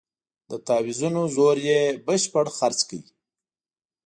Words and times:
د 0.49 0.51
تاویزونو 0.67 1.21
زور 1.35 1.57
یې 1.69 1.79
بشپړ 2.05 2.45
خرڅ 2.57 2.79
کړ. 2.89 3.01